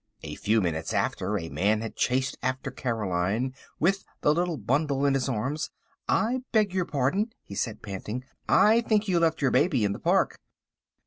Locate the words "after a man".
0.95-1.81